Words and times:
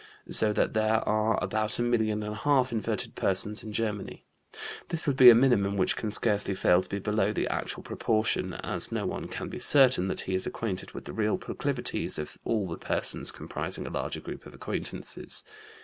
So 0.31 0.51
that 0.53 0.73
there 0.73 1.07
are 1.07 1.37
about 1.43 1.77
a 1.77 1.83
million 1.83 2.23
and 2.23 2.33
a 2.33 2.37
half 2.37 2.71
inverted 2.71 3.13
persons 3.13 3.63
in 3.63 3.71
Germany. 3.71 4.25
This 4.89 5.05
would 5.05 5.15
be 5.15 5.29
a 5.29 5.35
minimum 5.35 5.77
which 5.77 5.95
can 5.95 6.09
scarcely 6.09 6.55
fail 6.55 6.81
to 6.81 6.89
be 6.89 6.97
below 6.97 7.31
the 7.31 7.47
actual 7.47 7.83
proportion, 7.83 8.53
as 8.55 8.91
no 8.91 9.05
one 9.05 9.27
can 9.27 9.47
be 9.47 9.59
certain 9.59 10.07
that 10.07 10.21
he 10.21 10.33
is 10.33 10.47
acquainted 10.47 10.93
with 10.93 11.05
the 11.05 11.13
real 11.13 11.37
proclivities 11.37 12.17
of 12.17 12.39
all 12.43 12.67
the 12.67 12.77
persons 12.77 13.29
comprising 13.29 13.85
a 13.85 13.91
larger 13.91 14.21
group 14.21 14.47
of 14.47 14.55
acquaintances. 14.55 15.43